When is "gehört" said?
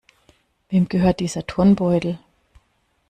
0.89-1.19